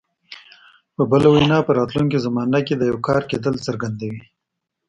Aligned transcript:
په 0.95 1.01
بله 1.11 1.27
وینا 1.33 1.59
په 1.67 1.71
راتلونکي 1.79 2.17
زمانه 2.25 2.59
کې 2.67 2.73
د 2.77 2.83
یو 2.91 2.97
کار 3.07 3.21
کېدل 3.31 3.55
څرګندوي. 3.67 4.23